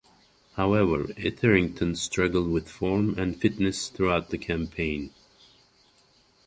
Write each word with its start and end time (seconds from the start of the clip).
However 0.55 1.11
Etherington 1.15 1.95
struggled 1.95 2.49
with 2.49 2.67
form 2.67 3.13
and 3.19 3.37
fitness 3.39 3.87
throughout 3.87 4.31
the 4.31 4.39
campaign. 4.39 5.11